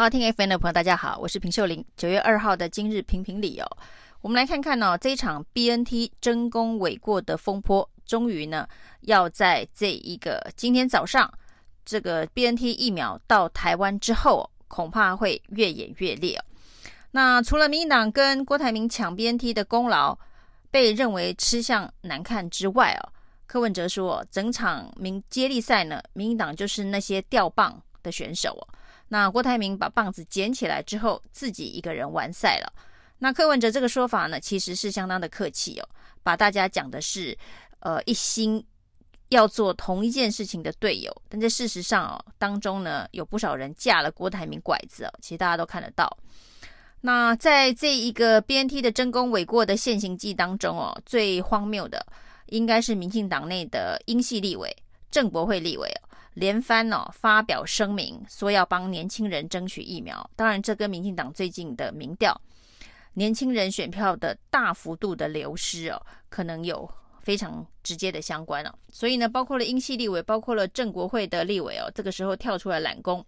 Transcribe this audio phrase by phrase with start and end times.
[0.00, 1.84] 好，听 FM 的朋友，大家好，我是平秀玲。
[1.96, 3.66] 九月二号的今日评评理哦，
[4.20, 8.64] 我们来看看呢、哦，这一场 BNT 争功诿过的风波，终于呢
[9.00, 11.28] 要在这一个今天早上，
[11.84, 16.44] 这个 BNT 疫苗到台湾之后，恐怕会越演越烈哦。
[17.10, 20.16] 那除了民进党跟郭台铭抢 BNT 的功劳
[20.70, 23.10] 被认为吃相难看之外哦，
[23.48, 28.77] 柯文哲说，整场民接力赛呢，民进党就是那些吊棒的选手哦。
[29.08, 32.72] 那郭台铭把棒子捡起来之后，自己一个人完赛了。
[33.18, 35.88] 那柯文哲这个说法呢，其实是相当的客气哦，
[36.22, 37.36] 把大家讲的是，
[37.80, 38.64] 呃，一心
[39.30, 41.10] 要做同一件事情的队友。
[41.28, 46.08] 但在事实上哦，当中呢，有不少人架了郭台铭拐子哦，其实大家都看得到。
[47.00, 52.06] 那在这一个 BNT 的争功诿过的现行记当中哦，最荒谬的
[52.46, 54.76] 应该是民进党内的英系立委
[55.10, 56.07] 郑国会立委哦。
[56.38, 60.30] 连番哦发表声明，说要帮年轻人争取疫苗。
[60.36, 62.40] 当然，这跟民进党最近的民调，
[63.14, 66.88] 年轻人选票的大幅度的流失哦，可能有
[67.20, 68.72] 非常直接的相关哦。
[68.88, 73.26] 所以呢，包括了英系立委，包括了正国会的立委哦，这个时候跳出来揽功，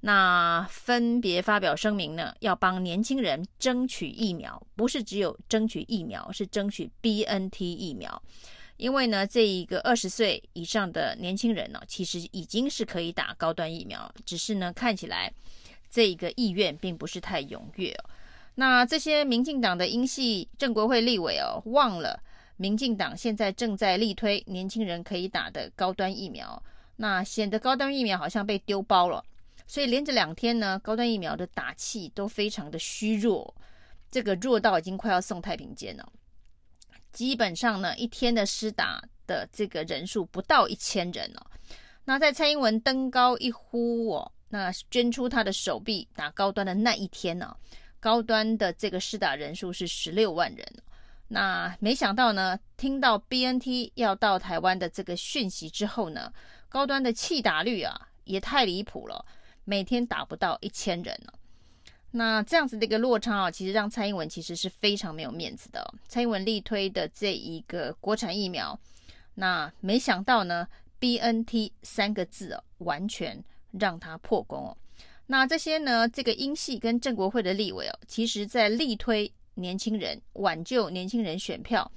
[0.00, 8.20] 那分别发表声明呢，要帮年轻人争取疫苗，不是只有争取疫苗，是争取 BNT 疫苗。
[8.80, 15.30] 因为呢，这一个二十岁以上的年轻人呢，其实已经是可以打高端疫苗，只是呢，看起来
[15.90, 17.94] 这一个意愿并不是太踊跃。
[18.54, 22.18] 那这些民进党的英系正国会立委哦，忘了
[22.56, 26.60] 民进党现在正在力推年轻人可以打的高端疫苗，
[26.96, 29.22] 那显得高端疫苗好像被丢包了，
[29.66, 33.54] 所以连着两天呢，高端疫苗的打气都非常的虚弱，
[34.10, 36.12] 这个弱到已经快要送太平间了。
[37.12, 41.46] 基本上呢，一天的施打的这个人数不到一千人哦。
[42.04, 47.56] 那在蔡英文登高一呼哦，那捐出他的手臂打高端的那一天呢，
[48.00, 50.66] 高端的这个施打人数是十六万人。
[51.28, 56.32] 那没想到呢，听到 BNT 要到台湾的这个讯息之后呢，
[56.68, 59.24] 高端的弃打率啊也太离谱了，
[59.64, 61.34] 每天打不到一千人了。
[62.12, 65.94] 那这样子的一个落差啊，其实让蔡英文其实是非常没有面子的。
[66.08, 68.78] 蔡英文力推的这一个国产疫苗，
[69.34, 70.66] 那没想到呢
[70.98, 73.42] ，BNT 三个字哦，完全
[73.78, 74.76] 让他破功哦。
[75.26, 81.88] 那这些呢，这个英系跟正国会的立委哦，其实在力推年轻人、挽救年轻人选票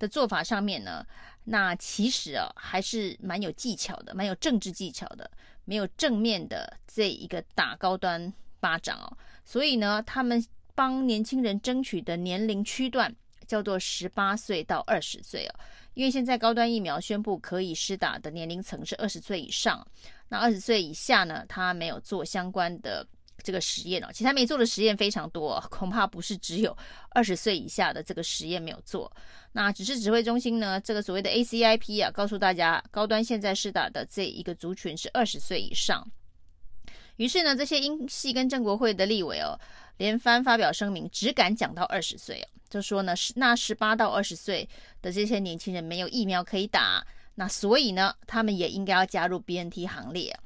[0.00, 1.06] 的做法上面呢，
[1.44, 5.30] 那其实啊，还是蛮有技巧的，蛮有政治技巧的，
[5.64, 9.16] 没有正面的这一个打高端巴掌哦。
[9.44, 10.44] 所以呢，他们
[10.74, 13.14] 帮年轻人争取的年龄区段
[13.46, 15.54] 叫做十八岁到二十岁哦，
[15.94, 19.86] 因为现在高端疫苗宣布可以施打的年龄层是二十岁以上，
[20.28, 23.06] 那二十岁以下呢，他没有做相关的
[23.42, 24.08] 这个实验哦。
[24.10, 26.74] 其实他没做的实验非常多， 恐怕不是只有
[27.10, 29.12] 二十岁以下的这个实验没有做。
[29.52, 36.10] 那只是指挥中心呢，这个所谓的 ACIP 啊，告诉大家，高端现在施打的这一个族群是二十岁以上。
[37.22, 39.56] 于是呢，这些英系跟正国会的立委哦，
[39.98, 44.68] 连番发表声明，只敢讲到二十岁哦，就说呢，那十八到二十岁
[45.00, 47.06] 的这些年轻人没有疫苗可以打，
[47.36, 50.36] 那所以呢，他们也应该要加入 BNT 行列。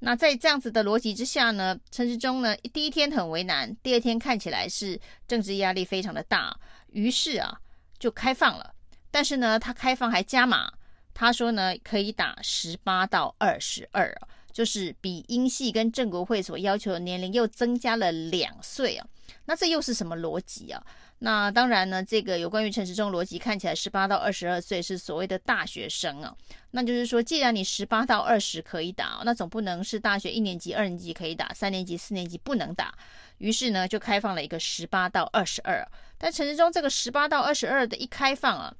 [0.00, 6.54] 那在这样子的逻辑之下呢，陈时中呢，第一天很为难，第二天看起来是政治压力非常的大，
[6.88, 7.58] 于是啊，
[7.98, 8.74] 就开放了。
[9.10, 10.70] 但是呢，他开放还加码，
[11.14, 14.28] 他说呢，可以打十八到二十二啊。
[14.52, 19.06] 就是比英系跟正国会所要求的年龄又增加了两岁啊，
[19.46, 20.82] 那这又是什么逻辑啊？
[21.22, 26.34] 那当然呢，这个有关于陈时中逻辑看起来十八到二十二岁是所谓的大学生啊，
[26.70, 32.94] 那就是说，既然你十八到二十可以打，那总不能是大学一年级、二年级可以打，三年级、四年级不能打。
[33.36, 35.86] 于是呢，就开放了一个十八到二十二。
[36.16, 38.74] 但陈时中这个十八到二十二的一开放啊，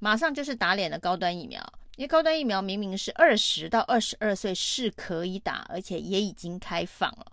[0.00, 1.64] 马上就是打脸了高端疫苗。
[1.98, 7.26] 因为高端疫苗明明是二十到二十二岁是可以打，而且也已经开放了。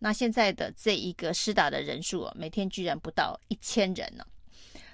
[0.00, 4.24] 那现在的这一个施打的人数，每天居然不到一千人呢。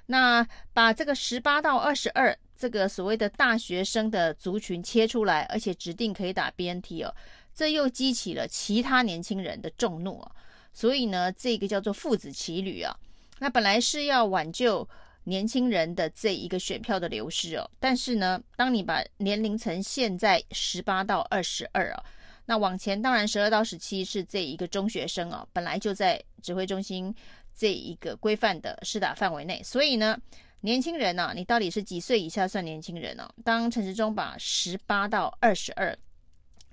[0.07, 7.13] 那把这个十八到二十二这个所谓的大学生的族群切出来，而且指定可以打 BNT 哦，
[7.53, 10.31] 这又激起了其他年轻人的众怒啊。
[10.73, 12.97] 所以呢，这个叫做父子骑驴啊。
[13.41, 14.89] 那本来是要挽救。
[15.29, 22.05] 年轻人的这一个选票的流失哦，但是呢，当你把年龄层限在十八到二十二哦，
[22.45, 27.13] 那往前当然十二到十七是这一个中学生哦，本来就在指挥中心
[27.53, 30.17] 这一个规范的施打范围内，所以呢，
[30.61, 35.97] 年轻人呢、啊，你到底是几岁以下算年轻人呢、当陈时中把十八到二十二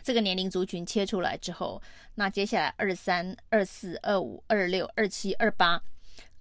[0.04, 1.82] 这个年龄族群切出来之后，
[2.16, 5.82] 那接下来二三、二四、二五、二六、二七、二八，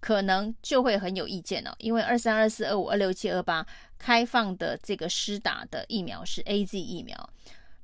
[0.03, 3.65] 可能就会很有意见了，因为二三、二四、二五、二六、七、二八
[3.97, 7.31] 开放的这个施打的疫苗是 AZ 疫苗。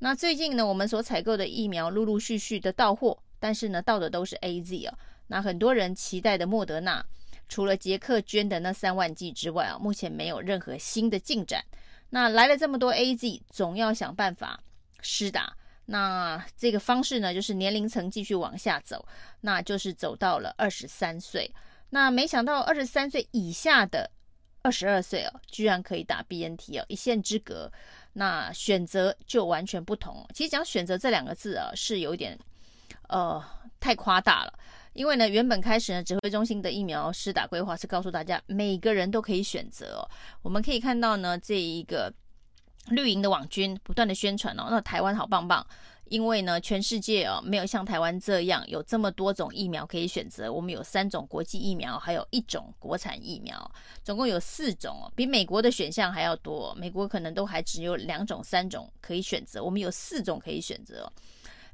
[0.00, 4.98] 那最近呢，我们所采购的疫苗陆陆续续的到货，但是呢，到的都是 AZ 啊。
[5.28, 7.06] 那很多人期待的莫德纳，
[7.48, 11.64] 除了捷克捐的那三万剂之外啊，目前没有任何新的进展。
[12.10, 14.60] 那来了这么多 AZ，总要想办法
[15.00, 15.56] 施打。
[15.86, 19.06] 那这个方式呢，就是年龄层继续往下走，
[19.42, 21.48] 那就是走到了二十三岁。
[21.90, 24.10] 那没想到二十三岁以下的
[24.62, 27.70] 二十二岁哦，居然可以打 BNT 哦，一线之隔。
[28.14, 30.26] 那选择就完全不同。
[30.34, 32.36] 其实讲选择这两个字啊，是有点
[33.08, 33.42] 呃
[33.78, 34.52] 太夸大了。
[34.94, 40.10] 因为呢，原本开始呢，指挥中心的疫苗施打规划是告诉大家，每个人都可以选择哦。
[40.42, 42.12] 我们可以看到呢，这一个
[42.88, 45.64] 绿营的网军不断的宣传哦，那台湾好棒棒，
[46.10, 50.52] 因为呢，全世界哦没有像台湾这样有这么多种疫苗可以选择。
[50.52, 53.70] 我们有三种国际疫苗，还有一种国产疫苗，
[54.02, 56.74] 总共有四种哦，比美国的选项还要多。
[56.74, 61.10] 美国可能都还只有两种、三种可以选择，我们有四种可以选择。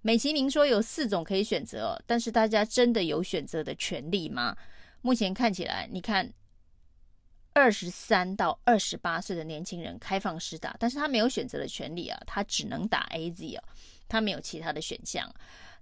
[0.03, 4.57] 美其名说有四种可以选择，但是大家真的有选择的权利吗？
[5.01, 6.31] 目前看起来，你看，
[7.55, 13.65] 二十三到二十八岁的年轻人开放施打，但是他没有选择的权利啊，他只能打 AZ 啊，
[14.15, 15.29] 他没有其他的选项。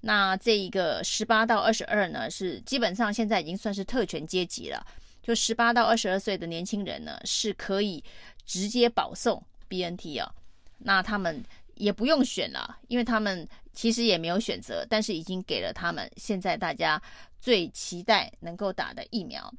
[0.00, 4.86] 那这一个十八到二十二呢，是基本上现在已经算是特权阶级了，
[5.22, 8.02] 就十八到二十二岁的年轻人呢，是可以
[8.46, 10.32] 直接保送 BNT 啊，
[10.78, 11.44] 那他们
[11.74, 13.46] 也不用选了，因为他们。
[13.74, 17.00] 其实也没有选择，但是已经给了他们现在大家
[17.40, 19.50] 最期待能够打的疫苗。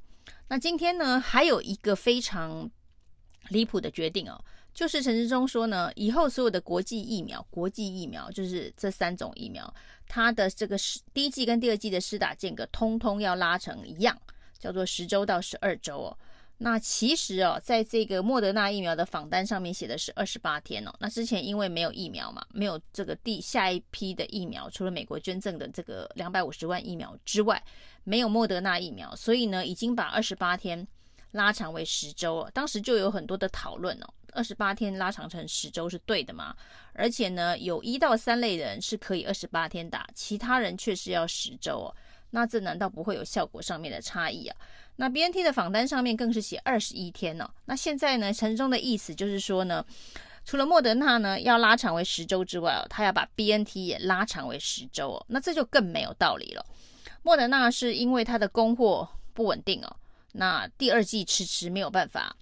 [0.48, 2.70] 那今天呢，还有一个非常
[3.50, 4.40] 离谱的决定哦，
[4.74, 9.72] 就是陈时中说呢，以后所有的国际疫苗，国际疫苗就是这三种疫苗，
[10.08, 14.18] 它的这个是第一剂跟第二剂的施打间隔，通通要拉成一样，
[14.58, 16.18] 叫做十周到十二周哦。
[16.60, 20.94] 那其实哦，在这个莫德纳疫苗的访单上面写的是二十八天哦。
[21.00, 27.62] 那之前因为没有疫苗嘛，没有这个第下一批的疫苗，除了美国捐赠的这个两百五十万疫苗之外，
[28.06, 30.88] 没有莫德纳疫苗，所以呢，已经把二十八天
[31.34, 32.52] 拉长为十周哦。
[32.52, 36.56] 当时就有很多的讨论哦，二十八天拉长成十周是对的吗？
[36.94, 41.96] 而且呢，有一到三类人是可以二十八天打，其他人却是要十周哦。
[42.32, 44.58] 那这难道不会有效果上面的差异啊？
[44.96, 47.48] 那 BNT 的访单上面更是写二十一天、哦。
[47.66, 49.86] 那现在呢，陈时中的意思就是说呢，
[50.46, 55.26] 除了莫德纳呢要拉长为十周之外哦，他要把 BNT 也拉长为十周哦。
[55.30, 56.66] 那这就更没有道理了。
[57.22, 59.96] 莫德纳是因为它的供货不稳定哦，
[60.34, 62.36] 那第二季迟迟没有办法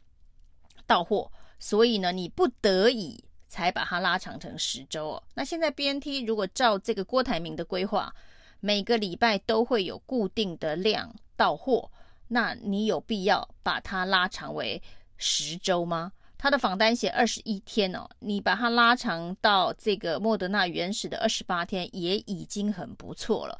[0.88, 5.24] 到货，所以呢，你不得已才把它拉长成十周哦。
[5.36, 8.14] 那现在 BNT 如果照这个郭台铭的规划，
[8.60, 11.92] 每个礼拜都会有固定的量到货。
[12.28, 14.82] 那你有必要把它拉长为
[15.18, 16.12] 十周吗？
[16.38, 23.60] 他的访单写二十一天哦，你把它拉长到这个莫德纳原始的二十八天，也已经很不错了。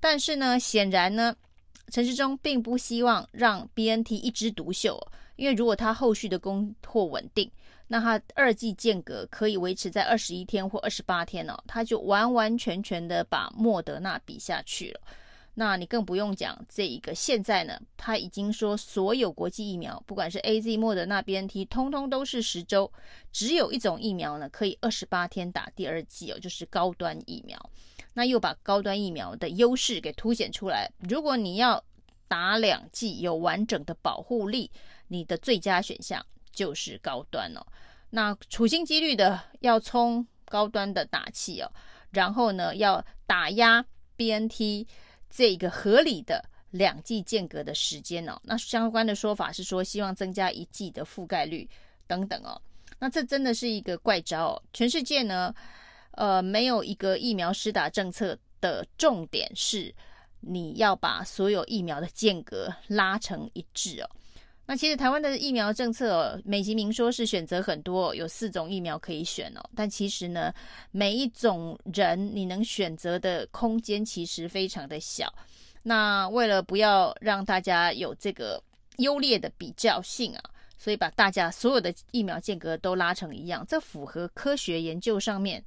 [0.00, 1.36] 但是呢，显然呢，
[1.88, 5.00] 陈时中并不希望让 BNT 一枝独秀，
[5.36, 7.50] 因为如果他后续的供货稳定，
[7.88, 15.00] 那他二剂间隔可以维持在二十一天或二十八天哦，他就完完全全的把莫德纳比下去了。
[15.58, 22.92] 那你更不用讲这一个，现在呢，他已经说所有国际疫苗，不管是 AZ、莫德纳、BNT，通通都是十周，
[23.32, 27.58] 只有一种疫苗呢，可以二十八天打第二剂哦，就是高端疫苗。
[28.16, 30.90] 那又把高端疫苗的优势给凸显出来。
[31.00, 31.84] 如果你要
[32.26, 34.70] 打两剂有完整的保护力，
[35.08, 37.60] 你的最佳选项就是高端哦。
[38.08, 41.70] 那处心积虑的要冲高端的打气哦，
[42.10, 43.84] 然后呢，要打压
[44.16, 44.86] BNT。
[45.28, 51.68] 这个合理的两剂间隔的时间哦，那相关的说法是说希望增加一剂的覆盖率
[52.06, 52.58] 等等哦，
[52.98, 54.62] 那这真的是一个怪招哦。
[54.72, 55.54] 全世界呢，
[56.16, 59.94] 呃，没有一个疫苗施打政策的重点是
[60.40, 64.10] 你要把所有疫苗的间隔拉成一致哦。
[64.68, 69.60] 那其实台湾的疫苗政策，美其名说是选择很多，有四种疫苗可以选哦。
[69.76, 70.52] 但其实呢，
[70.90, 75.32] 每一种人你能选择的空间其实非常的小。
[75.84, 78.60] 那为了不要让大家有这个
[78.96, 80.42] 优劣的比较性啊，
[80.76, 85.62] 所以把大家所有的疫苗间隔都拉成一样，这符合科学研究上面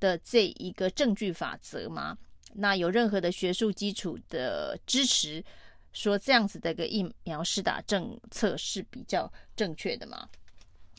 [0.00, 2.16] 的这一个证据法则吗？
[2.54, 5.44] 那有任何的学术基础的支持？
[5.92, 10.28] 说这样子的一个疫苗施打政策是比较正确的吗？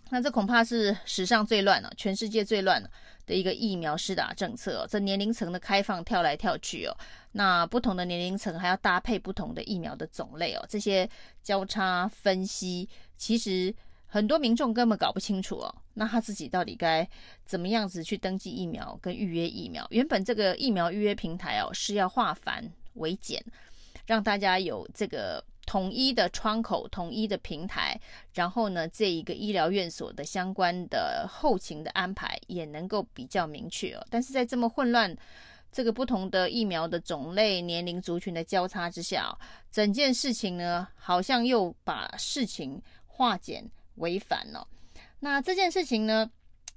[0.09, 2.83] 那这恐怕是史上最乱了，全世界最乱
[3.27, 4.87] 的一个疫苗施打政策哦。
[4.89, 6.97] 这年龄层的开放跳来跳去哦，
[7.33, 11.07] 那不同的年龄层还要搭配不同的疫苗的种类哦，这些
[11.43, 13.73] 交叉分析，其实
[14.09, 15.73] 很多民众根本搞不清楚哦。
[15.93, 17.07] 那他自己到底该
[17.45, 19.87] 怎么样子去登记疫苗跟预约疫苗？
[19.91, 23.41] 原本这个疫苗预约平台哦是要化繁为简，
[24.05, 25.41] 让大家有这个。
[25.65, 27.95] 统一的窗口，统一的平台，
[28.33, 34.03] 然后呢，这一个医疗院所的相关的后勤的安排也能够比较明确哦。
[34.09, 35.15] 但是在这么混乱，
[35.71, 39.31] 这个不同的疫苗的种类、年龄族群的交叉之下，
[39.69, 43.63] 整件事情呢，好像又把事情化简
[43.99, 44.67] 违反了哦。
[45.19, 46.29] 那这件事情呢，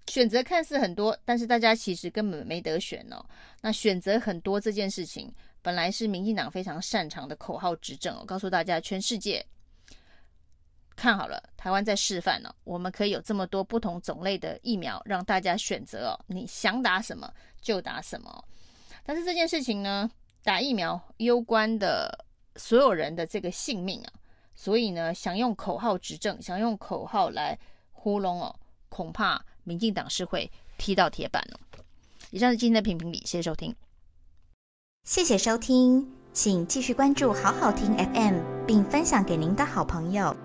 [0.07, 3.25] 选择看似很多，但是大家其实根本没得选哦。
[3.61, 5.35] 那选择很多这件事情。
[5.64, 9.47] 本来是民进党非常擅长的口号执政，我告诉大家，全世界
[10.97, 18.45] 看好了，台湾在示范了，我们可以有这么多不同种类的疫苗让大家选择哦，你想打什么就打什么。
[19.05, 20.11] 但是这件事情呢，
[20.43, 22.26] 打疫苗攸关的
[22.57, 24.12] 所有人的这个性命啊，
[24.54, 27.59] 所以呢，想用口号执政，想用口号来
[27.92, 28.54] 糊弄哦，
[28.88, 31.61] 恐怕民进党是会踢到铁板了。
[32.30, 33.75] 以上是今天的评评理，谢谢收听。
[35.04, 40.37] 谢谢收听，请继续关注好好听 FM，并分享给您的好朋友。